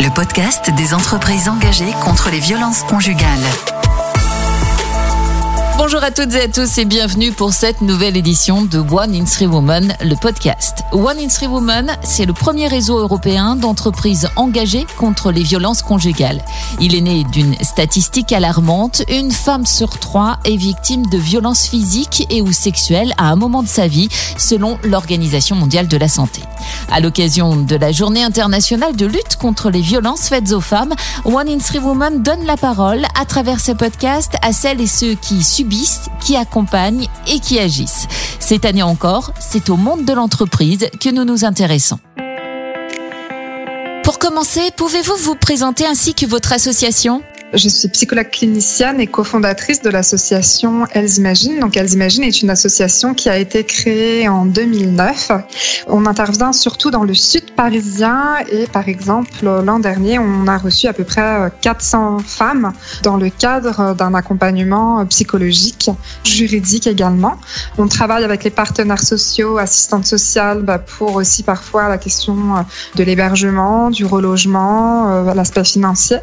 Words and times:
le 0.00 0.14
podcast 0.14 0.70
des 0.76 0.92
entreprises 0.92 1.48
engagées 1.48 1.92
contre 2.02 2.30
les 2.30 2.40
violences 2.40 2.82
conjugales. 2.82 3.40
Bonjour 5.82 6.04
à 6.04 6.10
toutes 6.10 6.34
et 6.34 6.42
à 6.42 6.48
tous 6.48 6.76
et 6.76 6.84
bienvenue 6.84 7.32
pour 7.32 7.54
cette 7.54 7.80
nouvelle 7.80 8.14
édition 8.14 8.60
de 8.60 8.80
One 8.80 9.14
in 9.14 9.24
Three 9.24 9.46
Women, 9.46 9.96
le 10.02 10.14
podcast. 10.14 10.80
One 10.92 11.18
in 11.18 11.28
Three 11.28 11.46
Women, 11.46 11.96
c'est 12.02 12.26
le 12.26 12.34
premier 12.34 12.68
réseau 12.68 12.98
européen 12.98 13.56
d'entreprises 13.56 14.28
engagées 14.36 14.84
contre 14.98 15.32
les 15.32 15.42
violences 15.42 15.80
conjugales. 15.80 16.44
Il 16.80 16.94
est 16.94 17.00
né 17.00 17.24
d'une 17.32 17.54
statistique 17.62 18.30
alarmante. 18.30 19.04
Une 19.08 19.32
femme 19.32 19.64
sur 19.64 19.98
trois 19.98 20.38
est 20.44 20.56
victime 20.56 21.06
de 21.06 21.16
violences 21.16 21.66
physiques 21.66 22.26
et 22.28 22.42
ou 22.42 22.52
sexuelles 22.52 23.14
à 23.16 23.30
un 23.30 23.36
moment 23.36 23.62
de 23.62 23.68
sa 23.68 23.86
vie, 23.86 24.10
selon 24.36 24.78
l'Organisation 24.84 25.56
mondiale 25.56 25.88
de 25.88 25.96
la 25.96 26.08
santé. 26.08 26.42
À 26.92 27.00
l'occasion 27.00 27.56
de 27.56 27.76
la 27.76 27.90
journée 27.90 28.22
internationale 28.22 28.96
de 28.96 29.06
lutte 29.06 29.36
contre 29.40 29.70
les 29.70 29.80
violences 29.80 30.28
faites 30.28 30.52
aux 30.52 30.60
femmes, 30.60 30.92
One 31.24 31.48
in 31.48 31.56
Three 31.58 31.78
Women 31.78 32.22
donne 32.22 32.44
la 32.44 32.58
parole 32.58 33.06
à 33.18 33.24
travers 33.24 33.60
ce 33.60 33.72
podcast 33.72 34.34
à 34.42 34.52
celles 34.52 34.82
et 34.82 34.86
ceux 34.86 35.14
qui 35.14 35.42
subissent 35.42 35.69
qui 36.20 36.36
accompagnent 36.36 37.06
et 37.26 37.40
qui 37.40 37.58
agissent. 37.58 38.06
Cette 38.38 38.64
année 38.64 38.82
encore, 38.82 39.32
c'est 39.38 39.70
au 39.70 39.76
monde 39.76 40.04
de 40.04 40.12
l'entreprise 40.12 40.88
que 41.00 41.10
nous 41.10 41.24
nous 41.24 41.44
intéressons. 41.44 41.98
Pour 44.04 44.18
commencer, 44.18 44.70
pouvez-vous 44.76 45.16
vous 45.16 45.36
présenter 45.36 45.86
ainsi 45.86 46.14
que 46.14 46.26
votre 46.26 46.52
association? 46.52 47.22
Je 47.52 47.68
suis 47.68 47.88
psychologue 47.88 48.30
clinicienne 48.30 49.00
et 49.00 49.06
cofondatrice 49.06 49.82
de 49.82 49.90
l'association 49.90 50.86
Elles 50.92 51.18
Imaginent. 51.18 51.60
Donc 51.60 51.76
Elles 51.76 51.92
Imaginent 51.92 52.24
est 52.24 52.42
une 52.42 52.50
association 52.50 53.14
qui 53.14 53.28
a 53.28 53.36
été 53.38 53.64
créée 53.64 54.28
en 54.28 54.44
2009. 54.44 55.32
On 55.88 56.06
intervient 56.06 56.52
surtout 56.52 56.90
dans 56.90 57.02
le 57.02 57.14
sud 57.14 57.50
parisien 57.52 58.36
et 58.50 58.66
par 58.66 58.88
exemple 58.88 59.30
l'an 59.42 59.78
dernier, 59.80 60.18
on 60.18 60.46
a 60.46 60.58
reçu 60.58 60.86
à 60.86 60.92
peu 60.92 61.04
près 61.04 61.50
400 61.60 62.18
femmes 62.20 62.72
dans 63.02 63.16
le 63.16 63.30
cadre 63.30 63.94
d'un 63.94 64.14
accompagnement 64.14 65.04
psychologique, 65.06 65.90
juridique 66.24 66.86
également. 66.86 67.36
On 67.78 67.88
travaille 67.88 68.24
avec 68.24 68.44
les 68.44 68.50
partenaires 68.50 69.02
sociaux, 69.02 69.58
assistantes 69.58 70.06
sociales 70.06 70.62
bah, 70.62 70.78
pour 70.78 71.16
aussi 71.16 71.42
parfois 71.42 71.88
la 71.88 71.98
question 71.98 72.64
de 72.94 73.02
l'hébergement, 73.02 73.90
du 73.90 74.04
relogement, 74.04 75.10
euh, 75.10 75.34
l'aspect 75.34 75.64
financier. 75.64 76.18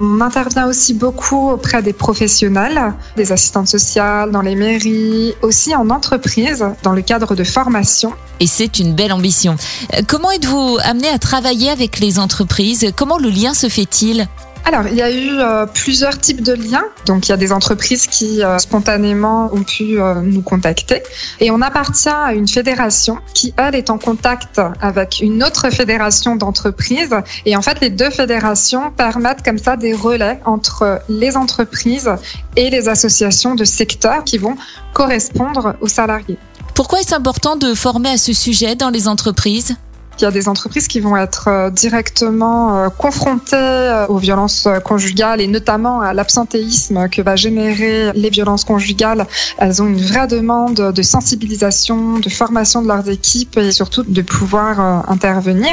On 0.00 0.20
intervient 0.20 0.69
aussi 0.70 0.94
beaucoup 0.94 1.50
auprès 1.50 1.82
des 1.82 1.92
professionnels, 1.92 2.94
des 3.16 3.32
assistantes 3.32 3.68
sociales, 3.68 4.30
dans 4.30 4.40
les 4.40 4.54
mairies, 4.54 5.34
aussi 5.42 5.74
en 5.74 5.90
entreprise, 5.90 6.64
dans 6.82 6.92
le 6.92 7.02
cadre 7.02 7.34
de 7.34 7.44
formation. 7.44 8.12
Et 8.38 8.46
c'est 8.46 8.78
une 8.78 8.94
belle 8.94 9.12
ambition. 9.12 9.56
Euh, 9.94 10.00
comment 10.06 10.30
êtes-vous 10.30 10.78
amené 10.82 11.08
à 11.08 11.18
travailler 11.18 11.70
avec 11.70 12.00
les 12.00 12.18
entreprises? 12.18 12.92
Comment 12.96 13.18
le 13.18 13.28
lien 13.28 13.52
se 13.52 13.68
fait-il? 13.68 14.26
Alors, 14.72 14.86
il 14.86 14.94
y 14.94 15.02
a 15.02 15.10
eu 15.10 15.40
euh, 15.40 15.66
plusieurs 15.66 16.16
types 16.16 16.42
de 16.42 16.52
liens. 16.52 16.84
Donc, 17.04 17.26
il 17.26 17.30
y 17.30 17.32
a 17.32 17.36
des 17.36 17.50
entreprises 17.50 18.06
qui 18.06 18.40
euh, 18.40 18.56
spontanément 18.58 19.50
ont 19.52 19.64
pu 19.64 20.00
euh, 20.00 20.20
nous 20.22 20.42
contacter. 20.42 21.02
Et 21.40 21.50
on 21.50 21.60
appartient 21.60 22.08
à 22.08 22.34
une 22.34 22.46
fédération 22.46 23.18
qui, 23.34 23.52
elle, 23.56 23.74
est 23.74 23.90
en 23.90 23.98
contact 23.98 24.60
avec 24.80 25.18
une 25.22 25.42
autre 25.42 25.70
fédération 25.70 26.36
d'entreprises. 26.36 27.16
Et 27.46 27.56
en 27.56 27.62
fait, 27.62 27.80
les 27.80 27.90
deux 27.90 28.10
fédérations 28.10 28.92
permettent 28.92 29.42
comme 29.44 29.58
ça 29.58 29.76
des 29.76 29.92
relais 29.92 30.38
entre 30.44 31.00
les 31.08 31.36
entreprises 31.36 32.10
et 32.54 32.70
les 32.70 32.88
associations 32.88 33.56
de 33.56 33.64
secteurs 33.64 34.22
qui 34.22 34.38
vont 34.38 34.56
correspondre 34.92 35.74
aux 35.80 35.88
salariés. 35.88 36.38
Pourquoi 36.76 37.00
est-ce 37.00 37.16
important 37.16 37.56
de 37.56 37.74
former 37.74 38.10
à 38.10 38.18
ce 38.18 38.32
sujet 38.32 38.76
dans 38.76 38.90
les 38.90 39.08
entreprises? 39.08 39.74
Il 40.20 40.24
y 40.24 40.26
a 40.26 40.30
des 40.30 40.48
entreprises 40.48 40.86
qui 40.86 41.00
vont 41.00 41.16
être 41.16 41.48
euh, 41.48 41.70
directement 41.70 42.84
euh, 42.84 42.88
confrontées 42.90 43.56
euh, 43.56 44.06
aux 44.08 44.18
violences 44.18 44.68
conjugales 44.84 45.40
et 45.40 45.46
notamment 45.46 46.00
à 46.02 46.12
l'absentéisme 46.12 47.08
que 47.08 47.22
va 47.22 47.36
générer 47.36 48.12
les 48.14 48.28
violences 48.28 48.64
conjugales. 48.64 49.26
Elles 49.58 49.82
ont 49.82 49.86
une 49.86 50.00
vraie 50.00 50.26
demande 50.26 50.92
de 50.92 51.02
sensibilisation, 51.02 52.18
de 52.18 52.28
formation 52.28 52.82
de 52.82 52.88
leurs 52.88 53.08
équipes 53.08 53.56
et 53.56 53.72
surtout 53.72 54.02
de 54.02 54.22
pouvoir 54.22 55.08
intervenir. 55.10 55.72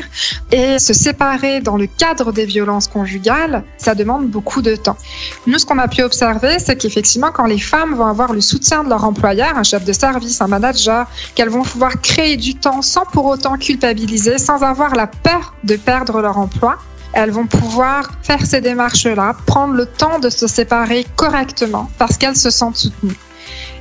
Et 0.52 0.80
se 0.80 0.94
séparer 0.94 1.62
dans 1.62 1.78
le 1.78 1.88
cadre 1.88 2.32
des 2.32 2.46
violences 2.46 2.88
conjugales, 2.88 3.64
ça 3.78 3.96
demande 3.96 4.28
beaucoup 4.28 4.62
de 4.62 4.76
temps. 4.76 4.98
Nous, 5.46 5.60
ce 5.60 5.66
qu'on 5.66 5.80
a 5.80 5.88
pu 5.88 6.04
observer, 6.04 6.60
c'est 6.60 6.76
qu'effectivement, 6.76 7.32
quand 7.34 7.46
les 7.46 7.60
femmes 7.60 7.96
vont 7.96 8.06
avoir 8.06 8.34
le 8.34 8.42
soutien 8.42 8.84
de 8.84 8.90
leur 8.90 9.04
employeur, 9.04 9.58
un 9.58 9.64
chef 9.64 9.84
de 9.84 9.94
service, 9.94 10.42
un 10.42 10.48
manager, 10.48 11.08
qu'elles 11.36 11.50
vont 11.50 11.64
pouvoir 11.64 12.02
créer 12.02 12.38
du 12.38 12.56
temps 12.56 12.82
sans 12.82 13.06
pour 13.06 13.26
autant 13.26 13.58
culpabiliser 13.58 14.37
sans 14.38 14.64
avoir 14.64 14.96
la 14.96 15.08
peur 15.08 15.54
de 15.64 15.76
perdre 15.76 16.22
leur 16.22 16.38
emploi. 16.38 16.78
Elles 17.14 17.32
vont 17.32 17.48
pouvoir 17.48 18.12
faire 18.22 18.46
ces 18.46 18.62
démarches-là, 18.62 19.36
prendre 19.46 19.74
le 19.74 19.86
temps 19.86 20.20
de 20.20 20.30
se 20.30 20.46
séparer 20.48 21.06
correctement 21.16 21.90
parce 21.98 22.18
qu'elles 22.18 22.36
se 22.36 22.50
sentent 22.50 22.78
soutenues. 22.78 23.18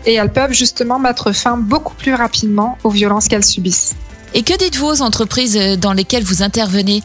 Et 0.06 0.14
elles 0.14 0.32
peuvent 0.32 0.52
justement 0.52 0.98
mettre 0.98 1.32
fin 1.32 1.56
beaucoup 1.56 1.94
plus 1.94 2.14
rapidement 2.14 2.78
aux 2.84 2.90
violences 2.90 3.28
qu'elles 3.28 3.44
subissent. 3.44 3.94
Et 4.34 4.42
que 4.42 4.56
dites-vous 4.56 4.86
aux 4.86 5.02
entreprises 5.02 5.78
dans 5.78 5.92
lesquelles 5.92 6.24
vous 6.24 6.42
intervenez? 6.42 7.02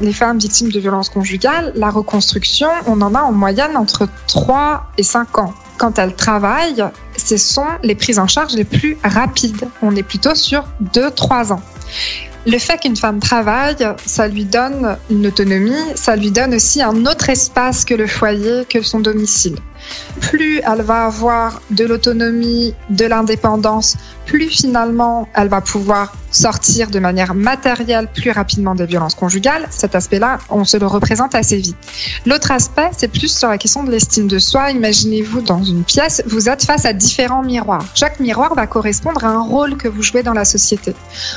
Les 0.00 0.12
femmes 0.12 0.38
victimes 0.38 0.70
de 0.70 0.80
violences 0.80 1.08
conjugales, 1.08 1.72
la 1.76 1.90
reconstruction, 1.90 2.68
on 2.86 3.00
en 3.00 3.14
a 3.14 3.22
en 3.22 3.32
moyenne 3.32 3.76
entre 3.76 4.08
3 4.26 4.90
et 4.98 5.02
5 5.02 5.38
ans. 5.38 5.54
Quand 5.78 5.98
elles 5.98 6.14
travaillent, 6.14 6.84
ce 7.16 7.36
sont 7.36 7.66
les 7.82 7.94
prises 7.94 8.18
en 8.18 8.26
charge 8.26 8.54
les 8.54 8.64
plus 8.64 8.96
rapides. 9.02 9.68
On 9.82 9.94
est 9.96 10.02
plutôt 10.02 10.34
sur 10.34 10.64
2-3 10.94 11.52
ans. 11.52 11.62
Le 12.46 12.58
fait 12.58 12.78
qu'une 12.78 12.96
femme 12.96 13.20
travaille, 13.20 13.76
ça 14.04 14.28
lui 14.28 14.44
donne 14.44 14.98
une 15.10 15.26
autonomie, 15.26 15.72
ça 15.94 16.14
lui 16.14 16.30
donne 16.30 16.54
aussi 16.54 16.82
un 16.82 17.06
autre 17.06 17.30
espace 17.30 17.84
que 17.84 17.94
le 17.94 18.06
foyer, 18.06 18.64
que 18.68 18.82
son 18.82 19.00
domicile 19.00 19.56
plus 20.20 20.60
elle 20.64 20.82
va 20.82 21.04
avoir 21.06 21.60
de 21.70 21.84
l'autonomie, 21.84 22.74
de 22.90 23.04
l'indépendance, 23.04 23.96
plus 24.26 24.48
finalement 24.48 25.28
elle 25.34 25.48
va 25.48 25.60
pouvoir 25.60 26.14
sortir 26.30 26.90
de 26.90 26.98
manière 26.98 27.34
matérielle 27.34 28.08
plus 28.12 28.30
rapidement 28.30 28.74
des 28.74 28.86
violences 28.86 29.14
conjugales. 29.14 29.66
Cet 29.70 29.94
aspect-là, 29.94 30.38
on 30.50 30.64
se 30.64 30.76
le 30.76 30.86
représente 30.86 31.34
assez 31.34 31.56
vite. 31.56 31.76
L'autre 32.26 32.50
aspect, 32.50 32.90
c'est 32.96 33.08
plus 33.08 33.28
sur 33.28 33.48
la 33.48 33.58
question 33.58 33.84
de 33.84 33.90
l'estime 33.90 34.26
de 34.26 34.38
soi. 34.38 34.70
Imaginez-vous 34.70 35.42
dans 35.42 35.62
une 35.62 35.84
pièce, 35.84 36.22
vous 36.26 36.48
êtes 36.48 36.64
face 36.64 36.84
à 36.84 36.92
différents 36.92 37.42
miroirs. 37.42 37.84
Chaque 37.94 38.18
miroir 38.20 38.54
va 38.54 38.66
correspondre 38.66 39.24
à 39.24 39.28
un 39.28 39.42
rôle 39.42 39.76
que 39.76 39.88
vous 39.88 40.02
jouez 40.02 40.22
dans 40.22 40.32
la 40.32 40.44
société. 40.44 40.94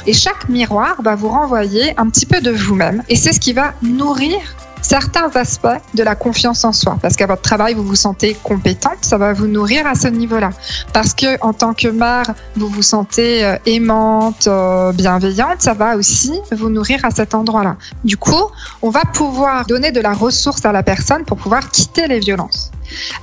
Et 0.08 0.14
chaque 0.14 0.50
miroir 0.50 1.02
va 1.02 1.16
vous 1.16 1.30
renvoyer 1.30 1.94
un 1.98 2.10
petit 2.10 2.26
peu 2.26 2.42
de 2.42 2.52
vous-même. 2.52 3.04
Et 3.10 3.16
c'est 3.16 3.34
ce 3.34 3.40
qui 3.40 3.54
va 3.54 3.74
nourrir 3.84 4.40
certains 4.88 5.30
aspects 5.36 5.68
de 5.96 6.04
la 6.04 6.16
confiance 6.16 6.64
en 6.64 6.72
soi. 6.72 6.98
Parce 7.02 7.16
qu'à 7.16 7.28
votre 7.28 7.42
travail, 7.42 7.74
vous 7.74 7.84
vous 7.84 7.96
sentez 7.96 8.38
compétente, 8.42 9.00
ça 9.02 9.18
va 9.18 9.34
vous 9.34 9.48
nourrir 9.48 9.86
à 9.86 9.96
ce 9.96 10.08
niveau-là. 10.08 10.52
Parce 10.94 11.14
que 11.14 11.40
en 11.42 11.54
tant 11.54 11.74
que 11.74 11.90
mère, 11.90 12.34
vous 12.56 12.70
vous 12.70 12.82
sentez 12.82 13.44
euh, 13.44 13.58
aimante, 13.66 14.48
euh, 14.48 14.94
bienveillante, 14.94 15.62
ça 15.62 15.74
va 15.74 15.98
aussi 15.98 16.40
vous 16.52 16.70
nourrir 16.70 17.04
à 17.04 17.12
cet 17.12 17.36
endroit-là. 17.36 17.76
Du 18.06 18.16
coup, 18.16 18.46
on 18.82 18.90
va 18.90 19.02
pouvoir 19.14 19.66
donner 19.66 19.92
de 19.92 20.00
la 20.00 20.14
ressource 20.14 20.64
à 20.66 20.72
la 20.72 20.84
personne 20.84 21.26
pour 21.26 21.38
pouvoir 21.38 21.70
quitter 21.70 22.08
les 22.08 22.20
violences. 22.20 22.72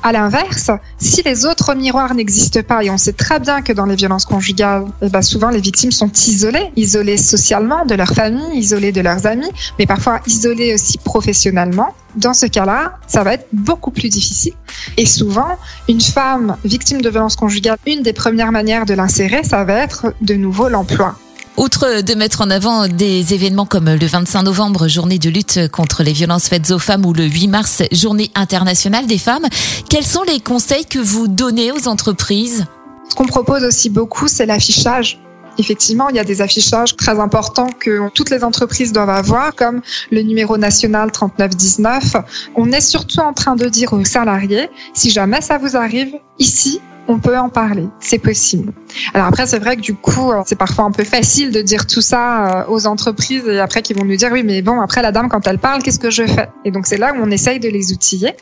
À 0.03 0.13
l'inverse, 0.13 0.71
si 0.99 1.23
les 1.23 1.47
autres 1.47 1.75
miroirs 1.75 2.15
n'existent 2.15 2.63
pas, 2.63 2.85
et 2.85 2.91
on 2.91 2.99
sait 2.99 3.13
très 3.13 3.41
bien 3.41 3.63
que 3.63 3.73
dans 3.73 3.87
les 3.87 3.97
violences 3.97 4.25
conjugales, 4.25 4.87
eh 5.03 5.09
ben, 5.09 5.23
souvent 5.23 5.51
les 5.51 5.61
victimes 5.61 5.93
sont 5.93 6.11
isolées, 6.13 6.71
isolées 6.77 7.17
socialement 7.17 7.85
de 7.85 7.95
leur 7.95 8.09
famille, 8.09 8.59
isolées 8.59 8.93
de 8.93 9.01
leurs 9.01 9.27
amis, 9.27 9.51
mais 9.79 9.87
parfois 9.87 10.21
isolées 10.27 10.75
aussi 10.75 10.99
professionnellement, 10.99 11.95
dans 12.17 12.35
ce 12.35 12.47
cas-là, 12.47 12.99
ça 13.07 13.25
va 13.25 13.35
être 13.35 13.47
beaucoup 13.53 13.91
plus 13.91 14.09
difficile. 14.09 14.55
Et 14.97 15.07
souvent, 15.07 15.59
une 15.89 16.01
femme 16.01 16.57
victime 16.65 17.03
de 17.03 17.09
violences 17.09 17.37
conjugales, 17.37 17.79
une 17.87 18.03
des 18.03 18.13
premières 18.13 18.53
manières 18.53 18.87
de 18.87 18.95
l'insérer, 18.95 19.43
ça 19.43 19.65
va 19.65 19.75
être 19.75 20.15
de 20.21 20.35
nouveau 20.35 20.69
l'emploi. 20.69 21.17
Outre 21.57 22.03
de 22.03 22.15
mettre 22.15 22.41
en 22.41 22.51
avant 22.51 22.89
des 22.89 23.33
événements 23.33 23.65
comme 23.65 23.89
le 23.89 24.07
25 24.07 24.43
novembre, 24.43 24.89
journée 24.89 25.21
de 25.21 25.31
lutte 25.31 25.69
contre 25.71 26.03
les 26.03 26.13
violences 26.13 26.49
faites 26.49 26.73
aux 26.73 26.81
femmes, 26.81 27.07
ou 27.07 27.13
le 27.13 27.25
8 27.25 27.47
mars, 27.47 27.83
journée 27.93 28.33
internationale 28.35 29.07
des 29.07 29.19
femmes, 29.19 29.47
quels 29.89 30.05
sont 30.05 30.25
les 30.25 30.41
conseils 30.41 30.85
que 30.85 30.99
vous 30.99 31.29
donnez 31.29 31.71
aux 31.71 31.87
entreprises? 31.87 32.67
Ce 33.09 33.15
qu'on 33.15 33.27
propose 33.27 33.63
aussi 33.63 33.89
beaucoup, 33.89 34.27
c'est 34.27 34.47
l'affichage. 34.47 35.21
Effectivement, 35.57 36.09
il 36.09 36.17
y 36.17 36.19
a 36.19 36.25
des 36.25 36.41
affichages 36.41 36.97
très 36.97 37.21
importants 37.21 37.71
que 37.79 38.11
toutes 38.15 38.31
les 38.31 38.43
entreprises 38.43 38.91
doivent 38.91 39.11
avoir, 39.11 39.55
comme 39.55 39.81
le 40.11 40.23
numéro 40.23 40.59
national 40.59 41.13
3919. 41.13 42.17
On 42.57 42.73
est 42.73 42.81
surtout 42.81 43.21
en 43.21 43.33
train 43.33 43.55
de 43.55 43.69
dire 43.69 43.93
aux 43.93 44.05
salariés, 44.05 44.69
si 44.93 45.11
jamais 45.11 45.41
ça 45.41 45.59
vous 45.59 45.77
arrive, 45.77 46.15
ici, 46.41 46.81
on 47.09 47.19
peut 47.19 47.37
en 47.37 47.49
parler, 47.49 47.87
c'est 48.01 48.19
possible. 48.19 48.73
Alors 49.13 49.27
après, 49.27 49.47
c'est 49.47 49.59
vrai 49.59 49.77
que 49.77 49.83
du 49.83 49.95
coup, 49.95 50.33
c'est 50.47 50.57
parfois 50.57 50.85
un 50.85 50.91
peu 50.91 51.05
facile 51.05 51.51
de 51.51 51.61
dire 51.61 51.87
tout 51.87 52.01
ça 52.01 52.63
euh, 52.63 52.65
aux 52.69 52.87
entreprises 52.87 53.47
et 53.47 53.61
après 53.61 53.83
qu'ils 53.83 53.97
vont 53.97 54.05
nous 54.05 54.17
dire 54.17 54.31
oui, 54.33 54.43
mais 54.43 54.63
bon, 54.63 54.81
après 54.81 55.03
la 55.03 55.13
dame 55.13 55.29
quand 55.29 55.47
elle 55.47 55.59
parle, 55.59 55.83
qu'est-ce 55.83 55.99
que 55.99 56.11
je 56.11 56.27
fais? 56.27 56.49
Et 56.65 56.71
donc 56.71 56.87
c'est 56.87 56.97
là 56.97 57.13
où 57.13 57.17
on 57.21 57.31
essaye 57.31 57.61
de 57.61 57.69
les 57.69 57.93
outiller. 57.93 58.33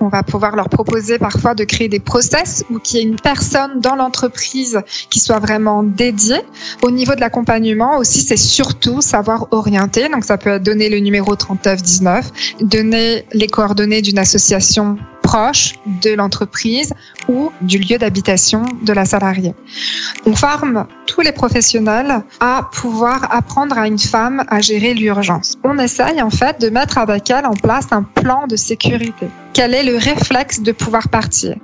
On 0.00 0.08
va 0.08 0.22
pouvoir 0.22 0.56
leur 0.56 0.68
proposer 0.68 1.18
parfois 1.18 1.54
de 1.54 1.64
créer 1.64 1.88
des 1.88 2.00
process 2.00 2.64
ou 2.70 2.78
qu'il 2.78 2.98
y 2.98 3.02
ait 3.02 3.06
une 3.06 3.16
personne 3.16 3.80
dans 3.80 3.96
l'entreprise 3.96 4.80
qui 5.10 5.20
soit 5.20 5.38
vraiment 5.38 5.82
dédiée. 5.82 6.40
Au 6.82 6.90
niveau 6.90 7.14
de 7.14 7.20
l'accompagnement 7.20 7.98
aussi, 7.98 8.20
c'est 8.20 8.36
surtout 8.36 9.00
savoir 9.00 9.48
orienter. 9.50 10.08
Donc 10.08 10.24
ça 10.24 10.36
peut 10.36 10.50
être 10.50 10.62
donner 10.62 10.88
le 10.88 10.98
numéro 10.98 11.34
3919, 11.36 12.30
donner 12.62 13.24
les 13.32 13.46
coordonnées 13.46 14.02
d'une 14.02 14.18
association 14.18 14.96
proche 15.24 15.74
de 16.02 16.10
l'entreprise 16.14 16.92
ou 17.28 17.50
du 17.62 17.78
lieu 17.78 17.96
d'habitation 17.98 18.62
de 18.82 18.92
la 18.92 19.06
salariée. 19.06 19.54
On 20.26 20.36
forme 20.36 20.86
tous 21.06 21.22
les 21.22 21.32
professionnels 21.32 22.22
à 22.40 22.68
pouvoir 22.72 23.34
apprendre 23.34 23.76
à 23.78 23.86
une 23.86 23.98
femme 23.98 24.44
à 24.48 24.60
gérer 24.60 24.92
l'urgence. 24.94 25.54
On 25.64 25.78
essaye 25.78 26.20
en 26.22 26.30
fait 26.30 26.60
de 26.60 26.68
mettre 26.68 26.98
avec 26.98 27.30
elle 27.30 27.46
en 27.46 27.54
place 27.54 27.86
un 27.90 28.02
plan 28.02 28.46
de 28.46 28.56
sécurité. 28.56 29.26
Quel 29.54 29.72
est 29.72 29.84
le 29.84 29.96
réflexe 29.96 30.60
de 30.60 30.72
pouvoir 30.72 31.08
partir? 31.08 31.56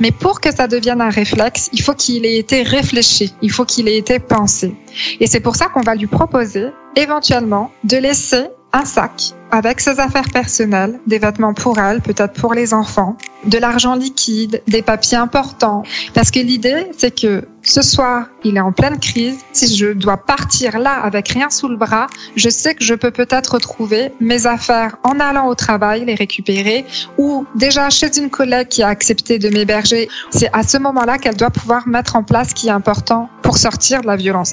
Mais 0.00 0.10
pour 0.10 0.40
que 0.40 0.54
ça 0.54 0.66
devienne 0.66 1.00
un 1.00 1.10
réflexe, 1.10 1.68
il 1.72 1.82
faut 1.82 1.94
qu'il 1.94 2.26
ait 2.26 2.38
été 2.38 2.62
réfléchi, 2.62 3.32
il 3.42 3.50
faut 3.50 3.64
qu'il 3.64 3.86
ait 3.86 3.98
été 3.98 4.18
pensé. 4.18 4.74
Et 5.20 5.26
c'est 5.26 5.40
pour 5.40 5.54
ça 5.54 5.66
qu'on 5.66 5.82
va 5.82 5.94
lui 5.94 6.06
proposer 6.06 6.66
éventuellement 6.96 7.70
de 7.84 7.96
laisser 7.98 8.44
un 8.74 8.84
sac 8.84 9.34
avec 9.52 9.80
ses 9.80 10.00
affaires 10.00 10.28
personnelles, 10.32 10.98
des 11.06 11.18
vêtements 11.20 11.54
pour 11.54 11.78
elle, 11.78 12.00
peut-être 12.00 12.32
pour 12.32 12.54
les 12.54 12.74
enfants, 12.74 13.16
de 13.44 13.56
l'argent 13.56 13.94
liquide, 13.94 14.62
des 14.66 14.82
papiers 14.82 15.16
importants. 15.16 15.84
Parce 16.12 16.32
que 16.32 16.40
l'idée, 16.40 16.88
c'est 16.98 17.16
que 17.16 17.46
ce 17.62 17.80
soir, 17.80 18.26
il 18.42 18.56
est 18.56 18.60
en 18.60 18.72
pleine 18.72 18.98
crise. 18.98 19.36
Si 19.52 19.76
je 19.76 19.92
dois 19.92 20.16
partir 20.16 20.80
là 20.80 21.00
avec 21.00 21.28
rien 21.28 21.50
sous 21.50 21.68
le 21.68 21.76
bras, 21.76 22.08
je 22.34 22.48
sais 22.48 22.74
que 22.74 22.82
je 22.82 22.94
peux 22.94 23.12
peut-être 23.12 23.54
retrouver 23.54 24.10
mes 24.18 24.46
affaires 24.46 24.96
en 25.04 25.20
allant 25.20 25.46
au 25.46 25.54
travail, 25.54 26.04
les 26.04 26.16
récupérer, 26.16 26.84
ou 27.16 27.46
déjà 27.54 27.90
chez 27.90 28.18
une 28.18 28.30
collègue 28.30 28.66
qui 28.66 28.82
a 28.82 28.88
accepté 28.88 29.38
de 29.38 29.50
m'héberger. 29.50 30.08
C'est 30.30 30.50
à 30.52 30.64
ce 30.64 30.78
moment-là 30.78 31.18
qu'elle 31.18 31.36
doit 31.36 31.50
pouvoir 31.50 31.86
mettre 31.86 32.16
en 32.16 32.24
place 32.24 32.48
ce 32.48 32.54
qui 32.56 32.66
est 32.66 32.72
important 32.72 33.30
pour 33.42 33.56
sortir 33.56 34.00
de 34.00 34.08
la 34.08 34.16
violence 34.16 34.52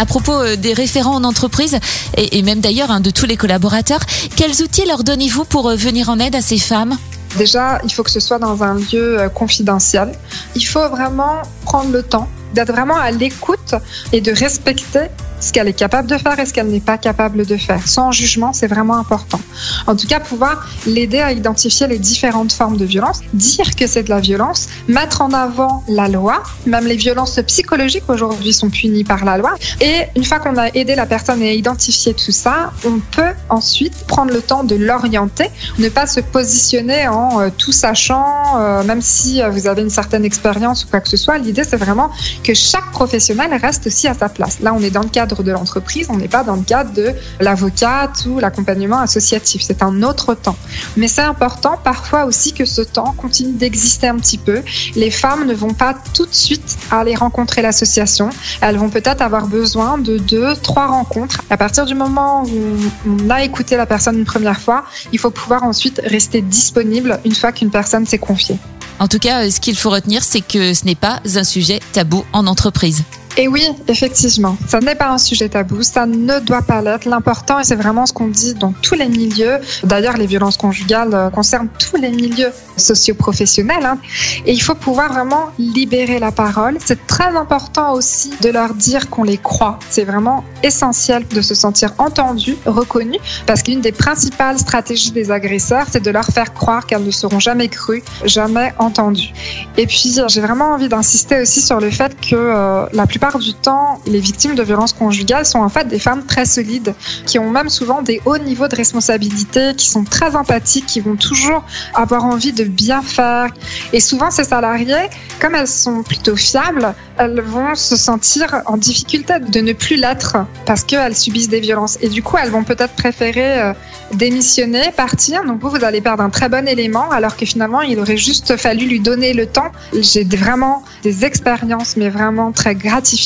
à 0.00 0.06
propos 0.06 0.32
euh, 0.32 0.56
des 0.56 0.72
référents 0.72 1.14
en 1.14 1.24
entreprise 1.24 1.78
et, 2.16 2.42
même 2.42 2.60
d'ailleurs 2.60 2.90
hein, 2.90 3.00
de 3.00 3.10
tous 3.10 3.26
les 3.26 3.36
collaborateurs. 3.36 4.00
Quels 4.34 4.62
outils 4.62 4.86
leur 4.86 5.04
donnez-vous 5.04 5.44
pour 5.44 5.68
euh, 5.68 5.76
venir 5.76 6.08
en 6.08 6.18
aide 6.18 6.34
à 6.34 6.40
ces 6.40 6.58
femmes? 6.58 6.96
Déjà, 7.36 7.80
il 7.84 7.92
faut 7.92 8.02
que 8.02 8.10
ce 8.10 8.18
soit 8.18 8.38
dans 8.38 8.62
un 8.62 8.74
lieu 8.74 9.20
euh, 9.20 9.28
confidentiel. 9.28 10.12
Il 10.56 10.66
faut 10.66 10.88
vraiment 10.88 11.42
prendre 11.64 11.92
le 11.92 12.02
temps 12.02 12.28
d'être 12.54 12.72
vraiment 12.72 12.96
à 12.96 13.10
l'écoute 13.10 13.74
et 14.12 14.20
de 14.22 14.32
respecter 14.32 15.06
ce 15.40 15.52
qu'elle 15.52 15.68
est 15.68 15.72
capable 15.72 16.08
de 16.08 16.16
faire 16.18 16.38
et 16.38 16.46
ce 16.46 16.52
qu'elle 16.52 16.68
n'est 16.68 16.80
pas 16.80 16.98
capable 16.98 17.44
de 17.46 17.56
faire. 17.56 17.86
Sans 17.86 18.12
jugement, 18.12 18.52
c'est 18.52 18.66
vraiment 18.66 18.96
important. 18.96 19.40
En 19.86 19.96
tout 19.96 20.06
cas, 20.06 20.20
pouvoir 20.20 20.68
l'aider 20.86 21.18
à 21.18 21.32
identifier 21.32 21.86
les 21.86 21.98
différentes 21.98 22.52
formes 22.52 22.76
de 22.76 22.84
violence, 22.84 23.20
dire 23.34 23.74
que 23.74 23.86
c'est 23.86 24.04
de 24.04 24.10
la 24.10 24.20
violence, 24.20 24.68
mettre 24.88 25.22
en 25.22 25.32
avant 25.32 25.82
la 25.88 26.08
loi, 26.08 26.42
même 26.66 26.86
les 26.86 26.96
violences 26.96 27.40
psychologiques 27.46 28.08
aujourd'hui 28.08 28.52
sont 28.52 28.70
punies 28.70 29.04
par 29.04 29.24
la 29.24 29.38
loi. 29.38 29.54
Et 29.80 30.02
une 30.16 30.24
fois 30.24 30.38
qu'on 30.38 30.56
a 30.56 30.68
aidé 30.68 30.94
la 30.94 31.06
personne 31.06 31.42
à 31.42 31.52
identifier 31.52 32.14
tout 32.14 32.32
ça, 32.32 32.72
on 32.84 33.00
peut 33.10 33.32
ensuite 33.48 34.06
prendre 34.06 34.32
le 34.32 34.42
temps 34.42 34.64
de 34.64 34.76
l'orienter, 34.76 35.46
ne 35.78 35.88
pas 35.88 36.06
se 36.06 36.20
positionner 36.20 37.08
en 37.08 37.40
euh, 37.40 37.48
tout 37.56 37.72
sachant, 37.72 38.58
euh, 38.58 38.82
même 38.84 39.02
si 39.02 39.42
euh, 39.42 39.50
vous 39.50 39.66
avez 39.66 39.82
une 39.82 39.90
certaine 39.90 40.24
expérience 40.24 40.84
ou 40.84 40.88
quoi 40.88 41.00
que 41.00 41.08
ce 41.08 41.16
soit. 41.16 41.38
L'idée, 41.38 41.64
c'est 41.64 41.76
vraiment 41.76 42.10
que 42.44 42.54
chaque 42.54 42.90
professionnel 42.92 43.50
reste 43.60 43.86
aussi 43.86 44.08
à 44.08 44.14
sa 44.14 44.28
place. 44.28 44.60
Là, 44.60 44.74
on 44.74 44.82
est 44.82 44.90
dans 44.90 45.02
le 45.02 45.08
cadre 45.08 45.29
de 45.36 45.50
l'entreprise, 45.52 46.08
on 46.10 46.16
n'est 46.16 46.28
pas 46.28 46.44
dans 46.44 46.56
le 46.56 46.62
cadre 46.62 46.92
de 46.92 47.12
l'avocate 47.40 48.26
ou 48.26 48.38
l'accompagnement 48.38 48.98
associatif. 48.98 49.62
C'est 49.64 49.82
un 49.82 50.02
autre 50.02 50.34
temps. 50.34 50.56
Mais 50.96 51.08
c'est 51.08 51.22
important 51.22 51.78
parfois 51.82 52.24
aussi 52.24 52.52
que 52.52 52.64
ce 52.64 52.82
temps 52.82 53.14
continue 53.16 53.52
d'exister 53.52 54.08
un 54.08 54.16
petit 54.16 54.38
peu. 54.38 54.62
Les 54.96 55.10
femmes 55.10 55.46
ne 55.46 55.54
vont 55.54 55.74
pas 55.74 55.94
tout 56.14 56.26
de 56.26 56.34
suite 56.34 56.78
aller 56.90 57.14
rencontrer 57.14 57.62
l'association. 57.62 58.30
Elles 58.60 58.76
vont 58.76 58.90
peut-être 58.90 59.22
avoir 59.22 59.46
besoin 59.46 59.98
de 59.98 60.18
deux, 60.18 60.54
trois 60.56 60.86
rencontres. 60.86 61.42
À 61.50 61.56
partir 61.56 61.86
du 61.86 61.94
moment 61.94 62.44
où 62.44 63.18
on 63.24 63.30
a 63.30 63.42
écouté 63.42 63.76
la 63.76 63.86
personne 63.86 64.18
une 64.18 64.24
première 64.24 64.60
fois, 64.60 64.84
il 65.12 65.18
faut 65.18 65.30
pouvoir 65.30 65.62
ensuite 65.62 66.00
rester 66.04 66.42
disponible 66.42 67.20
une 67.24 67.34
fois 67.34 67.52
qu'une 67.52 67.70
personne 67.70 68.06
s'est 68.06 68.18
confiée. 68.18 68.58
En 68.98 69.08
tout 69.08 69.18
cas, 69.18 69.50
ce 69.50 69.60
qu'il 69.60 69.76
faut 69.76 69.90
retenir, 69.90 70.22
c'est 70.22 70.42
que 70.42 70.74
ce 70.74 70.84
n'est 70.84 70.94
pas 70.94 71.20
un 71.34 71.44
sujet 71.44 71.80
tabou 71.92 72.24
en 72.34 72.46
entreprise. 72.46 73.02
Et 73.40 73.48
oui, 73.48 73.66
effectivement, 73.88 74.58
ça 74.68 74.80
n'est 74.80 74.94
pas 74.94 75.08
un 75.08 75.16
sujet 75.16 75.48
tabou, 75.48 75.82
ça 75.82 76.04
ne 76.04 76.40
doit 76.40 76.60
pas 76.60 76.82
l'être. 76.82 77.06
L'important, 77.08 77.58
et 77.58 77.64
c'est 77.64 77.74
vraiment 77.74 78.04
ce 78.04 78.12
qu'on 78.12 78.28
dit 78.28 78.52
dans 78.52 78.74
tous 78.82 78.96
les 78.96 79.08
milieux, 79.08 79.56
d'ailleurs 79.82 80.18
les 80.18 80.26
violences 80.26 80.58
conjugales 80.58 81.14
euh, 81.14 81.30
concernent 81.30 81.70
tous 81.78 81.96
les 81.96 82.10
milieux 82.10 82.50
socio-professionnels, 82.76 83.86
hein. 83.86 83.96
et 84.44 84.52
il 84.52 84.60
faut 84.60 84.74
pouvoir 84.74 85.14
vraiment 85.14 85.46
libérer 85.58 86.18
la 86.18 86.32
parole. 86.32 86.76
C'est 86.84 87.06
très 87.06 87.34
important 87.34 87.94
aussi 87.94 88.30
de 88.42 88.50
leur 88.50 88.74
dire 88.74 89.08
qu'on 89.08 89.22
les 89.22 89.38
croit. 89.38 89.78
C'est 89.88 90.04
vraiment 90.04 90.44
essentiel 90.62 91.26
de 91.26 91.40
se 91.40 91.54
sentir 91.54 91.94
entendu, 91.96 92.58
reconnu, 92.66 93.16
parce 93.46 93.62
qu'une 93.62 93.80
des 93.80 93.92
principales 93.92 94.58
stratégies 94.58 95.12
des 95.12 95.30
agresseurs, 95.30 95.86
c'est 95.90 96.02
de 96.02 96.10
leur 96.10 96.26
faire 96.26 96.52
croire 96.52 96.86
qu'elles 96.86 97.04
ne 97.04 97.10
seront 97.10 97.40
jamais 97.40 97.68
crues, 97.68 98.02
jamais 98.22 98.74
entendues. 98.78 99.32
Et 99.78 99.86
puis, 99.86 100.14
j'ai 100.28 100.40
vraiment 100.42 100.72
envie 100.74 100.90
d'insister 100.90 101.40
aussi 101.40 101.62
sur 101.62 101.80
le 101.80 101.90
fait 101.90 102.14
que 102.20 102.34
euh, 102.34 102.84
la 102.92 103.06
plupart 103.06 103.29
du 103.38 103.54
temps, 103.54 104.00
les 104.06 104.20
victimes 104.20 104.54
de 104.54 104.62
violences 104.62 104.92
conjugales 104.92 105.46
sont 105.46 105.60
en 105.60 105.68
fait 105.68 105.86
des 105.88 105.98
femmes 105.98 106.24
très 106.26 106.44
solides, 106.44 106.94
qui 107.26 107.38
ont 107.38 107.50
même 107.50 107.68
souvent 107.68 108.02
des 108.02 108.20
hauts 108.24 108.38
niveaux 108.38 108.68
de 108.68 108.76
responsabilité, 108.76 109.74
qui 109.76 109.88
sont 109.88 110.04
très 110.04 110.36
empathiques, 110.36 110.86
qui 110.86 111.00
vont 111.00 111.16
toujours 111.16 111.62
avoir 111.94 112.24
envie 112.24 112.52
de 112.52 112.64
bien 112.64 113.02
faire. 113.02 113.48
Et 113.92 114.00
souvent, 114.00 114.30
ces 114.30 114.44
salariés, 114.44 115.08
comme 115.40 115.54
elles 115.54 115.68
sont 115.68 116.02
plutôt 116.02 116.36
fiables, 116.36 116.94
elles 117.18 117.40
vont 117.40 117.74
se 117.74 117.96
sentir 117.96 118.62
en 118.66 118.76
difficulté 118.76 119.34
de 119.38 119.60
ne 119.60 119.72
plus 119.72 119.96
l'être 119.96 120.38
parce 120.64 120.84
qu'elles 120.84 121.16
subissent 121.16 121.48
des 121.48 121.60
violences. 121.60 121.98
Et 122.00 122.08
du 122.08 122.22
coup, 122.22 122.36
elles 122.42 122.50
vont 122.50 122.64
peut-être 122.64 122.94
préférer 122.94 123.60
euh, 123.60 123.72
démissionner, 124.14 124.90
partir. 124.96 125.44
Donc 125.44 125.60
vous, 125.60 125.70
vous 125.70 125.84
allez 125.84 126.00
perdre 126.00 126.22
un 126.22 126.30
très 126.30 126.48
bon 126.48 126.66
élément 126.66 127.10
alors 127.10 127.36
que 127.36 127.44
finalement, 127.44 127.82
il 127.82 127.98
aurait 127.98 128.16
juste 128.16 128.56
fallu 128.56 128.86
lui 128.86 129.00
donner 129.00 129.34
le 129.34 129.46
temps. 129.46 129.70
J'ai 129.92 130.24
vraiment 130.24 130.82
des 131.02 131.24
expériences, 131.24 131.96
mais 131.96 132.08
vraiment 132.08 132.52
très 132.52 132.74
gratifiantes 132.74 133.19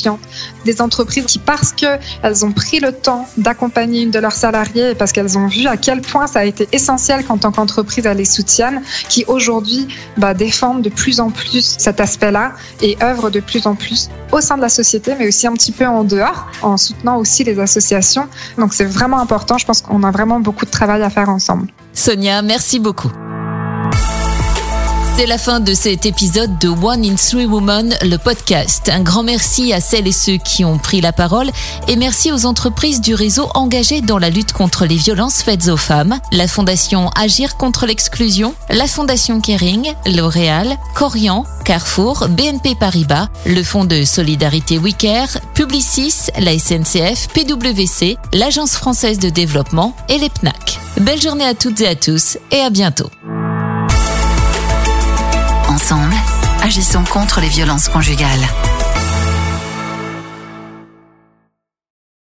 des 0.65 0.81
entreprises 0.81 1.25
qui, 1.27 1.39
parce 1.39 1.73
qu'elles 1.73 2.45
ont 2.45 2.53
pris 2.53 2.81
le 2.81 2.93
temps 2.93 3.29
d'accompagner 3.37 4.03
une 4.03 4.11
de 4.11 4.19
leurs 4.19 4.33
salariés 4.33 4.91
et 4.91 4.95
parce 4.95 5.13
qu'elles 5.13 5.39
ont 5.39 5.47
vu 5.47 5.67
à 5.67 5.77
quel 5.77 6.01
point 6.01 6.27
ça 6.27 6.41
a 6.41 6.45
été 6.45 6.69
essentiel 6.73 7.25
qu'en 7.25 7.39
tant 7.39 7.53
qu'entreprise, 7.53 8.07
elles 8.07 8.17
les 8.17 8.25
soutiennent, 8.25 8.83
qui 9.09 9.25
aujourd'hui 9.27 9.89
bah, 10.17 10.35
défendent 10.35 10.83
de 10.83 10.91
plus 10.91 11.21
en 11.21 11.31
plus 11.31 11.77
cet 11.79 12.01
aspect-là 12.01 12.53
et 12.83 12.97
œuvrent 13.03 13.31
de 13.31 13.41
plus 13.41 13.67
en 13.67 13.75
plus 13.75 14.09
au 14.33 14.41
sein 14.41 14.57
de 14.57 14.63
la 14.63 14.69
société, 14.69 15.15
mais 15.19 15.29
aussi 15.29 15.47
un 15.47 15.53
petit 15.53 15.73
peu 15.73 15.87
en 15.87 16.05
dehors, 16.05 16.47
en 16.63 16.77
soutenant 16.77 17.17
aussi 17.19 17.45
les 17.45 17.59
associations. 17.61 18.27
Donc 18.59 18.75
c'est 18.75 18.85
vraiment 18.85 19.21
important. 19.21 19.59
Je 19.59 19.67
pense 19.67 19.81
qu'on 19.81 20.03
a 20.03 20.11
vraiment 20.11 20.41
beaucoup 20.41 20.65
de 20.65 20.71
travail 20.71 21.03
à 21.03 21.11
faire 21.11 21.29
ensemble. 21.29 21.69
Sonia, 21.93 22.43
merci 22.43 22.81
beaucoup. 22.81 23.11
C'est 25.17 25.27
la 25.27 25.39
fin 25.39 25.61
de 25.61 25.75
cet 25.75 26.07
épisode 26.07 26.59
de 26.59 26.69
One 26.69 27.05
in 27.05 27.15
Three 27.15 27.47
Women, 27.47 27.97
le 28.03 28.17
podcast. 28.17 28.91
Un 28.93 29.01
grand 29.01 29.23
merci 29.23 29.73
à 29.73 29.81
celles 29.81 30.09
et 30.09 30.13
ceux 30.13 30.39
qui 30.39 30.65
ont 30.65 30.77
pris 30.77 31.01
la 31.01 31.13
parole 31.13 31.51
et 31.87 31.95
merci 31.95 32.33
aux 32.33 32.47
entreprises 32.47 33.01
du 33.01 33.15
réseau 33.15 33.49
engagées 33.55 34.01
dans 34.01 34.19
la 34.19 34.29
lutte 34.29 34.53
contre 34.53 34.87
les 34.87 34.97
violences 34.97 35.41
faites 35.41 35.69
aux 35.69 35.77
femmes, 35.77 36.19
la 36.33 36.49
Fondation 36.49 37.11
Agir 37.11 37.57
contre 37.57 37.87
l'exclusion, 37.87 38.57
la 38.71 38.89
Fondation 38.89 39.41
Kering, 39.41 39.95
L'Oréal, 40.05 40.77
Corian, 40.97 41.45
Carrefour, 41.65 42.27
BNP 42.29 42.75
Paribas, 42.75 43.29
le 43.47 43.63
Fonds 43.63 43.85
de 43.85 44.05
solidarité 44.05 44.79
WICARE, 44.79 45.39
Publicis, 45.55 46.27
la 46.41 46.59
SNCF, 46.59 47.29
PwC, 47.29 48.19
l'Agence 48.33 48.73
française 48.73 49.21
de 49.21 49.29
développement 49.29 49.95
et 50.09 50.19
les 50.19 50.29
PNAC. 50.29 50.81
Belle 51.01 51.23
journée 51.23 51.47
à 51.47 51.55
toutes 51.55 51.81
et 51.83 51.87
à 51.87 51.95
tous 51.95 52.37
et 52.51 52.61
à 52.61 52.71
bientôt. 52.71 53.11
Ensemble, 55.75 56.15
agissons 56.63 57.03
contre 57.03 57.41
les 57.41 57.49
violences 57.49 57.89
conjugales. 57.89 58.47